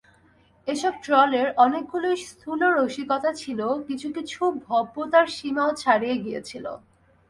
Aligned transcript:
এসব 0.67 0.93
ট্রলের 1.03 1.47
অনেকগুলোই 1.57 2.17
স্থূল 2.25 2.61
রসিকতা 2.77 3.31
ছিল, 3.41 3.59
কিছু 3.87 4.07
কিছু 4.17 4.39
ভব্যতার 4.65 5.27
সীমাও 5.37 5.71
ছাড়িয়ে 5.81 6.15
গিয়েছিল। 6.23 6.65